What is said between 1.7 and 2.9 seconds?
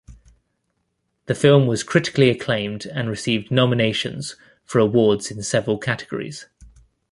critically acclaimed